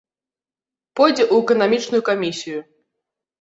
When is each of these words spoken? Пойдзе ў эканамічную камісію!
Пойдзе 0.99 1.23
ў 1.25 1.35
эканамічную 1.45 2.01
камісію! 2.09 2.59